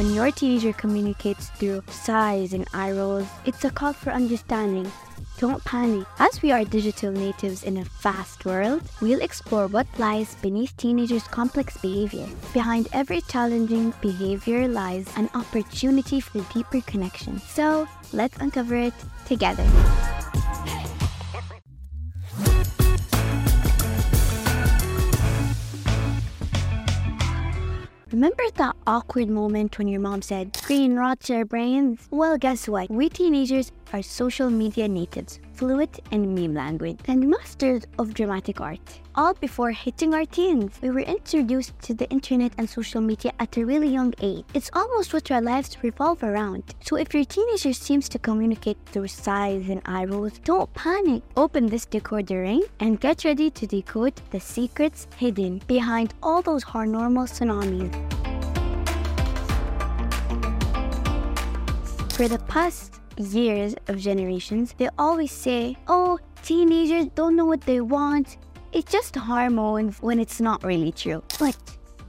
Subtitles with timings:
[0.00, 4.90] When your teenager communicates through sighs and eye rolls, it's a call for understanding.
[5.36, 6.06] Don't panic.
[6.18, 11.28] As we are digital natives in a fast world, we'll explore what lies beneath teenagers'
[11.28, 12.26] complex behavior.
[12.54, 17.38] Behind every challenging behavior lies an opportunity for deeper connection.
[17.40, 18.94] So, let's uncover it
[19.26, 19.68] together.
[28.20, 32.06] Remember that awkward moment when your mom said, Screen rots your brains?
[32.10, 32.90] Well, guess what?
[32.90, 38.80] We teenagers are social media natives, fluent in meme language, and masters of dramatic art.
[39.14, 43.58] All before hitting our teens, we were introduced to the internet and social media at
[43.58, 44.46] a really young age.
[44.54, 46.62] It's almost what our lives revolve around.
[46.80, 51.22] So if your teenager seems to communicate through sighs and eye rolls, don't panic.
[51.36, 56.64] Open this decoder ring and get ready to decode the secrets hidden behind all those
[56.64, 57.92] hormonal tsunamis.
[62.14, 67.80] For the past years of generations, they always say, oh, teenagers don't know what they
[67.80, 68.38] want.
[68.72, 71.22] It's just hormones when it's not really true.
[71.38, 71.56] But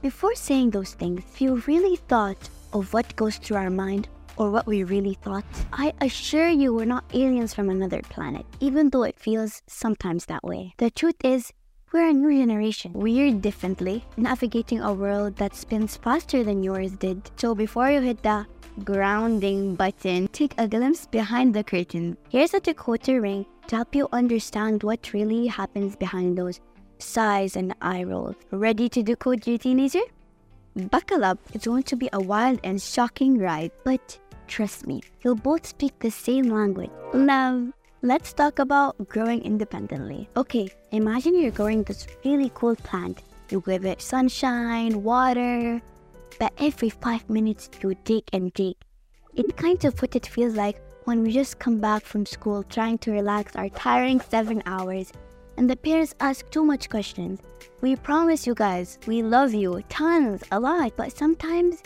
[0.00, 4.50] before saying those things, if you really thought of what goes through our mind or
[4.50, 9.02] what we really thought, I assure you we're not aliens from another planet, even though
[9.02, 10.74] it feels sometimes that way.
[10.78, 11.52] The truth is,
[11.92, 17.30] we're a new generation, We're differently, navigating a world that spins faster than yours did.
[17.36, 18.46] So before you hit the
[18.84, 22.16] grounding button, take a glimpse behind the curtain.
[22.28, 26.60] Here's a decoder ring to help you understand what really happens behind those
[26.98, 28.36] sighs and eye rolls.
[28.50, 30.02] Ready to decode your teenager?
[30.90, 35.34] Buckle up, it's going to be a wild and shocking ride, but trust me, you'll
[35.34, 37.72] both speak the same language love.
[38.00, 40.28] Let's talk about growing independently.
[40.36, 43.22] Okay, imagine you're growing this really cool plant.
[43.50, 45.80] You give it sunshine, water,
[46.38, 48.76] but every five minutes you dig and dig.
[49.34, 52.98] It's kind of what it feels like when we just come back from school trying
[52.98, 55.12] to relax our tiring seven hours
[55.56, 57.40] and the parents ask too much questions.
[57.80, 61.82] We promise you guys, we love you tons, a lot, but sometimes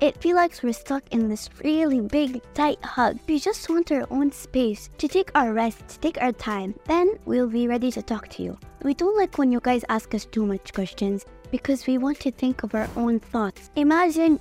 [0.00, 3.18] it feels like we're stuck in this really big, tight hug.
[3.28, 6.74] We just want our own space to take our rest, to take our time.
[6.86, 8.58] Then we'll be ready to talk to you.
[8.82, 12.32] We don't like when you guys ask us too much questions because we want to
[12.32, 13.70] think of our own thoughts.
[13.76, 14.40] Imagine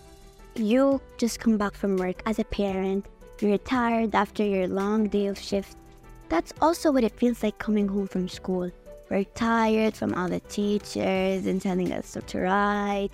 [0.55, 3.05] you just come back from work as a parent,
[3.41, 5.75] you're tired after your long day of shift.
[6.29, 8.71] That's also what it feels like coming home from school.
[9.09, 13.11] We're tired from all the teachers and telling us what to write.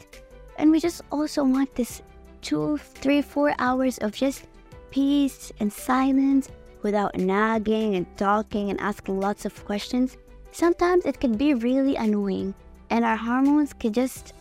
[0.57, 2.03] And we just also want this
[2.43, 4.45] two, three, four hours of just
[4.91, 6.51] peace and silence
[6.83, 10.17] without nagging and talking and asking lots of questions.
[10.51, 12.53] Sometimes it can be really annoying
[12.89, 14.33] and our hormones could just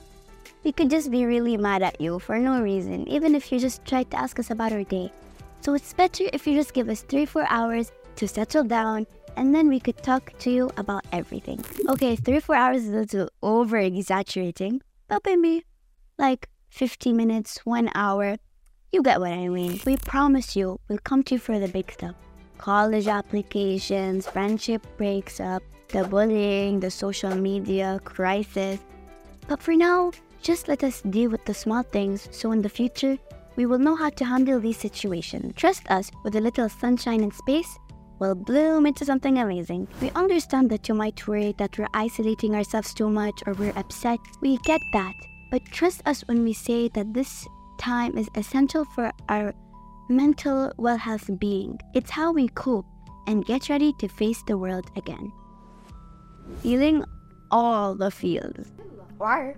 [0.64, 3.84] we could just be really mad at you for no reason, even if you just
[3.84, 5.12] try to ask us about our day.
[5.60, 9.54] So it's better if you just give us three, four hours to settle down and
[9.54, 11.64] then we could talk to you about everything.
[11.88, 15.64] Okay, three, four hours is a little over exaggerating, but maybe
[16.18, 18.36] like 50 minutes, one hour.
[18.92, 19.80] You get what I mean.
[19.84, 22.14] We promise you we'll come to you for the big stuff.
[22.58, 28.80] College applications, friendship breaks up, the bullying, the social media crisis.
[29.48, 33.18] But for now, just let us deal with the small things so in the future,
[33.56, 35.54] we will know how to handle these situations.
[35.56, 37.78] Trust us, with a little sunshine and space,
[38.18, 39.88] we'll bloom into something amazing.
[40.00, 44.18] We understand that you might worry that we're isolating ourselves too much or we're upset.
[44.40, 45.14] We get that.
[45.50, 47.46] But trust us when we say that this
[47.78, 49.54] time is essential for our
[50.08, 51.78] mental well health being.
[51.94, 52.86] It's how we cope
[53.26, 55.32] and get ready to face the world again
[56.62, 57.04] feeling
[57.50, 58.66] all the feels.
[59.18, 59.56] Why?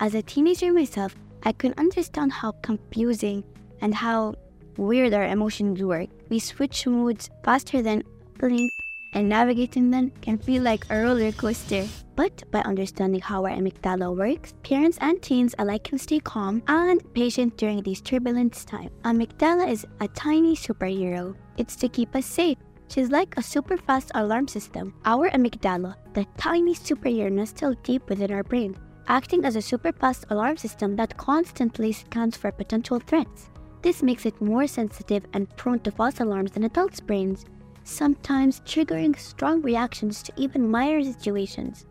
[0.00, 1.14] As a teenager myself,
[1.44, 3.44] I can understand how confusing
[3.80, 4.34] and how
[4.76, 6.08] weird our emotions work.
[6.28, 8.02] We switch moods faster than
[8.38, 8.72] blink,
[9.14, 11.86] and navigating them can feel like a roller coaster.
[12.16, 17.00] But by understanding how our amygdala works, parents and teens alike can stay calm and
[17.14, 18.90] patient during these turbulent times.
[19.04, 21.34] Amygdala is a tiny superhero.
[21.56, 22.58] It's to keep us safe
[22.92, 24.92] She's like a super fast alarm system.
[25.06, 28.76] Our amygdala, the tiny superhero still deep within our brain,
[29.08, 33.48] acting as a super fast alarm system that constantly scans for potential threats.
[33.80, 37.46] This makes it more sensitive and prone to false alarms than adults' brains,
[37.84, 41.86] sometimes triggering strong reactions to even minor situations.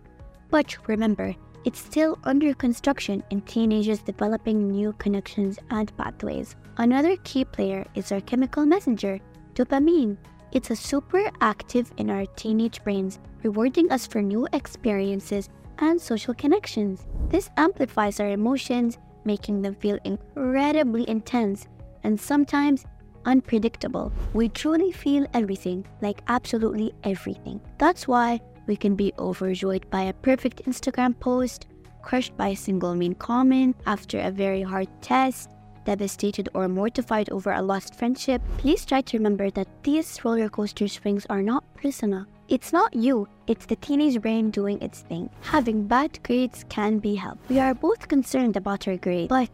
[0.51, 6.55] But remember, it's still under construction in teenagers developing new connections and pathways.
[6.77, 9.19] Another key player is our chemical messenger,
[9.55, 10.17] dopamine,
[10.51, 15.49] it's a super active in our teenage brains, rewarding us for new experiences
[15.79, 17.07] and social connections.
[17.29, 21.67] This amplifies our emotions, making them feel incredibly intense
[22.03, 22.85] and sometimes
[23.25, 24.11] unpredictable.
[24.33, 27.61] We truly feel everything, like absolutely everything.
[27.77, 31.67] That's why we can be overjoyed by a perfect Instagram post,
[32.01, 35.49] crushed by a single mean comment after a very hard test,
[35.85, 38.41] devastated or mortified over a lost friendship.
[38.57, 42.25] Please try to remember that these roller coaster swings are not personal.
[42.47, 45.29] It's not you, it's the teenage brain doing its thing.
[45.41, 47.49] Having bad grades can be helped.
[47.49, 49.49] We are both concerned about our grades, but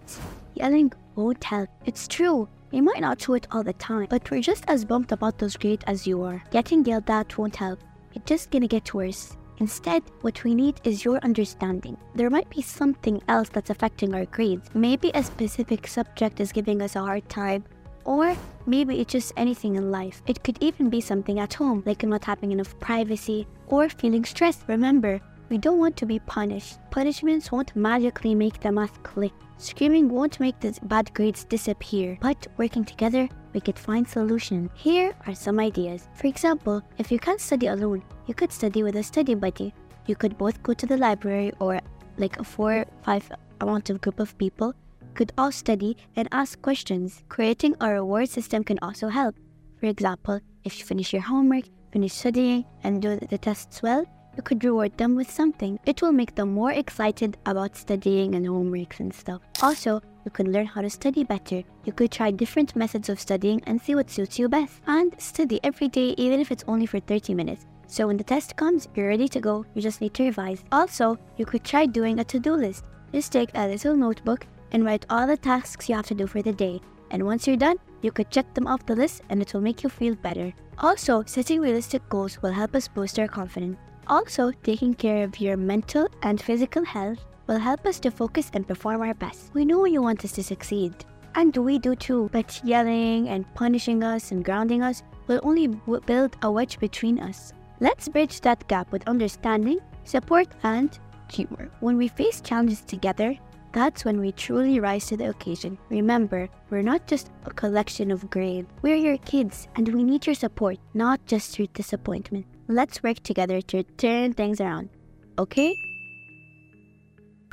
[0.56, 1.70] yelling oh, won't help.
[1.86, 5.12] It's true, we might not show it all the time, but we're just as bummed
[5.12, 6.44] about those grades as you are.
[6.52, 7.80] Getting yelled at won't help.
[8.14, 9.37] It's just gonna get worse.
[9.60, 11.98] Instead, what we need is your understanding.
[12.16, 14.70] There might be something else that's affecting our grades.
[14.74, 17.64] Maybe a specific subject is giving us a hard time,
[18.06, 20.22] or maybe it's just anything in life.
[20.28, 24.64] It could even be something at home, like not having enough privacy or feeling stressed.
[24.68, 25.20] Remember,
[25.50, 26.78] we don't want to be punished.
[26.92, 29.32] Punishments won't magically make the math click.
[29.58, 34.70] Screaming won't make the bad grades disappear, but working together, we could find solutions.
[34.76, 36.10] Here are some ideas.
[36.14, 39.74] For example, if you can't study alone, you could study with a study buddy.
[40.06, 41.80] You could both go to the library or
[42.18, 43.30] like a four, five
[43.62, 44.74] amount of group of people
[45.18, 47.24] could all study and ask questions.
[47.28, 49.36] Creating a reward system can also help.
[49.80, 54.44] For example, if you finish your homework, finish studying, and do the tests well, you
[54.44, 55.80] could reward them with something.
[55.88, 59.42] It will make them more excited about studying and homeworks and stuff.
[59.64, 61.64] Also, you can learn how to study better.
[61.86, 64.82] You could try different methods of studying and see what suits you best.
[64.86, 67.66] And study every day, even if it's only for 30 minutes.
[67.88, 69.66] So when the test comes, you're ready to go.
[69.74, 70.64] You just need to revise.
[70.72, 72.86] Also, you could try doing a to-do list.
[73.14, 76.42] Just take a little notebook and write all the tasks you have to do for
[76.42, 76.82] the day.
[77.12, 79.84] And once you're done, you could check them off the list and it will make
[79.84, 80.54] you feel better.
[80.80, 83.78] Also, setting realistic goals will help us boost our confidence.
[84.08, 88.68] Also, taking care of your mental and physical health will help us to focus and
[88.68, 89.52] perform our best.
[89.54, 90.94] We know you want us to succeed.
[91.36, 96.36] And we do too, but yelling and punishing us and grounding us will only build
[96.42, 97.54] a wedge between us.
[97.80, 100.98] Let's bridge that gap with understanding, support, and
[101.30, 101.70] humor.
[101.80, 103.38] When we face challenges together,
[103.72, 105.78] that's when we truly rise to the occasion.
[105.90, 108.68] Remember, we're not just a collection of grades.
[108.82, 112.48] We're your kids, and we need your support, not just your disappointment.
[112.68, 114.90] Let's work together to turn things around.
[115.38, 115.76] Okay?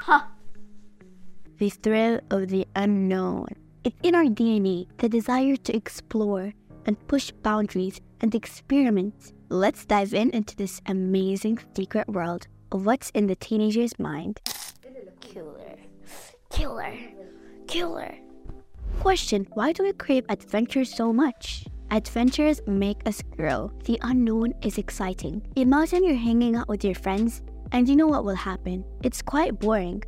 [0.00, 0.30] Ha!
[1.58, 3.48] The thrill of the unknown.
[3.84, 6.54] It's in our DNA, the desire to explore
[6.86, 9.33] and push boundaries and experiment.
[9.54, 14.40] Let's dive in into this amazing secret world of what's in the teenager's mind.
[15.20, 15.76] Killer.
[16.50, 16.92] Killer.
[17.68, 18.16] Killer.
[18.98, 21.66] Question Why do we crave adventure so much?
[21.92, 23.70] Adventures make us grow.
[23.84, 25.46] The unknown is exciting.
[25.54, 27.40] Imagine you're hanging out with your friends
[27.70, 28.84] and you know what will happen.
[29.04, 30.02] It's quite boring.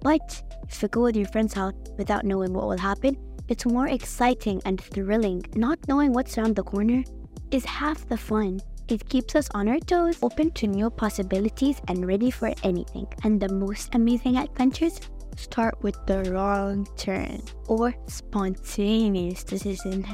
[0.00, 3.16] But if you go with your friends out without knowing what will happen,
[3.48, 5.44] it's more exciting and thrilling.
[5.56, 7.02] Not knowing what's around the corner
[7.50, 8.60] is half the fun.
[8.88, 13.06] It keeps us on our toes, open to new possibilities, and ready for anything.
[13.24, 15.00] And the most amazing adventures
[15.36, 20.06] start with the wrong turn or spontaneous decision.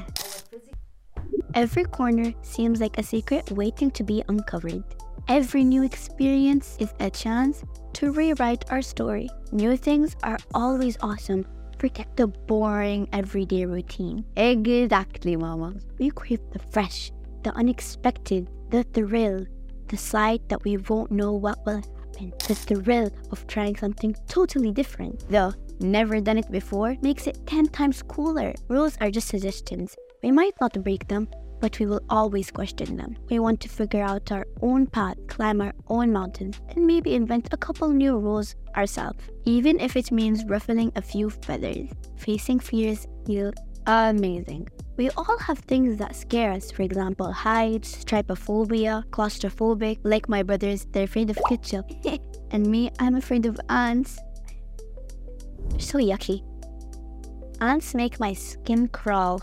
[1.55, 4.85] Every corner seems like a secret waiting to be uncovered.
[5.29, 9.29] Every new experience is a chance to rewrite our story.
[9.51, 11.45] New things are always awesome.
[11.79, 14.25] Forget the boring everyday routine.
[14.37, 15.75] Exactly, mama.
[15.99, 19.47] We crave the fresh, the unexpected, the thrill,
[19.89, 24.73] the sight that we won't know what will happen, the thrill of trying something totally
[24.73, 25.29] different.
[25.29, 28.55] The never done it before makes it 10 times cooler.
[28.69, 29.97] Rules are just suggestions.
[30.23, 31.29] We might not break them,
[31.61, 33.17] but we will always question them.
[33.31, 37.49] We want to figure out our own path, climb our own mountains, and maybe invent
[37.53, 41.89] a couple new rules ourselves, even if it means ruffling a few feathers.
[42.17, 43.53] Facing fears feel
[43.87, 44.69] amazing.
[44.99, 50.89] We all have things that scare us, for example, heights, trypophobia, claustrophobic, like my brothers,
[50.91, 51.89] they're afraid of ketchup.
[52.51, 54.19] and me, I'm afraid of ants.
[55.79, 56.43] So yucky.
[57.61, 59.41] Ants make my skin crawl.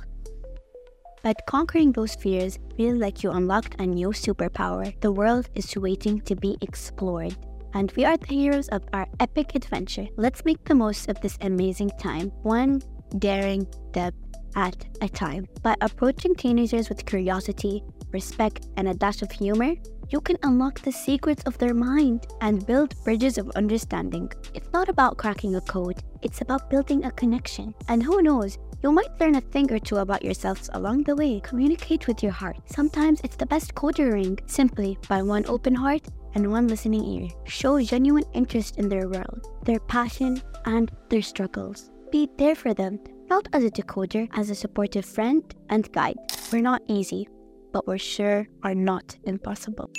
[1.24, 5.00] But conquering those fears feels like you unlocked a new superpower.
[5.00, 7.38] The world is waiting to be explored.
[7.74, 10.08] And we are the heroes of our epic adventure.
[10.18, 12.82] Let's make the most of this amazing time, one
[13.20, 14.14] daring step
[14.56, 15.48] at a time.
[15.62, 19.76] By approaching teenagers with curiosity, respect, and a dash of humor,
[20.10, 24.32] you can unlock the secrets of their mind and build bridges of understanding.
[24.54, 27.74] It's not about cracking a code, it's about building a connection.
[27.88, 31.40] And who knows, you might learn a thing or two about yourselves along the way.
[31.40, 32.58] Communicate with your heart.
[32.66, 37.04] Sometimes it's the best code you ring, simply by one open heart and one listening
[37.04, 37.30] ear.
[37.46, 41.90] Show genuine interest in their world, their passion, and their struggles.
[42.12, 46.17] be there for them, not as a decoder, as a supportive friend and guide.
[46.51, 47.27] We're not easy,
[47.72, 49.89] but we're sure are not impossible.